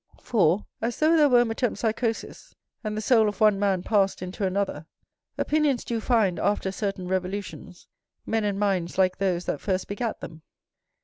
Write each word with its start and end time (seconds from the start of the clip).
For, 0.19 0.65
as 0.81 0.97
though 0.97 1.15
there 1.15 1.29
were 1.29 1.45
metempsychosis, 1.45 2.55
and 2.83 2.97
the 2.97 3.01
soul 3.03 3.29
of 3.29 3.39
one 3.39 3.59
man 3.59 3.83
passed 3.83 4.23
into 4.23 4.43
another, 4.47 4.87
opinions 5.37 5.83
do 5.83 5.99
find, 6.01 6.39
after 6.39 6.71
certain 6.71 7.07
revolutions, 7.07 7.85
men 8.25 8.43
and 8.43 8.59
minds 8.59 8.97
like 8.97 9.19
those 9.19 9.45
that 9.45 9.61
first 9.61 9.87
begat 9.87 10.19
them. 10.19 10.41